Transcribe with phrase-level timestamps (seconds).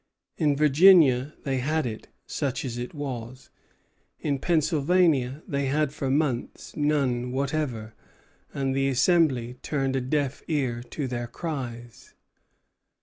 [0.35, 3.51] In Virginia they had it, such as it was.
[4.19, 7.93] In Pennsylvania they had for months none whatever;
[8.51, 12.15] and the Assembly turned a deaf ear to their cries.